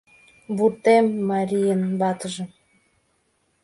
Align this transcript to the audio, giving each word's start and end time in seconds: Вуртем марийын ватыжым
Вуртем 0.55 1.05
марийын 1.29 1.81
ватыжым 1.99 2.49